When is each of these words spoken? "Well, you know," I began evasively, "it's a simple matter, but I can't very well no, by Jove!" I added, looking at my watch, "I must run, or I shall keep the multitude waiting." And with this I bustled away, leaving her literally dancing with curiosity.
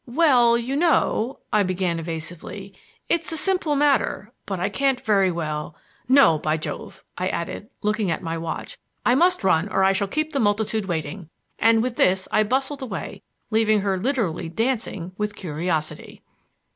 "Well, 0.07 0.57
you 0.57 0.75
know," 0.75 1.41
I 1.53 1.61
began 1.61 1.99
evasively, 1.99 2.73
"it's 3.07 3.31
a 3.31 3.37
simple 3.37 3.75
matter, 3.75 4.33
but 4.47 4.59
I 4.59 4.67
can't 4.67 4.99
very 4.99 5.29
well 5.29 5.75
no, 6.09 6.39
by 6.39 6.57
Jove!" 6.57 7.03
I 7.19 7.27
added, 7.27 7.69
looking 7.83 8.09
at 8.09 8.23
my 8.23 8.35
watch, 8.35 8.79
"I 9.05 9.13
must 9.13 9.43
run, 9.43 9.69
or 9.69 9.83
I 9.83 9.93
shall 9.93 10.07
keep 10.07 10.33
the 10.33 10.39
multitude 10.39 10.85
waiting." 10.85 11.29
And 11.59 11.83
with 11.83 11.97
this 11.97 12.27
I 12.31 12.41
bustled 12.41 12.81
away, 12.81 13.21
leaving 13.51 13.81
her 13.81 13.95
literally 13.95 14.49
dancing 14.49 15.11
with 15.19 15.35
curiosity. 15.35 16.23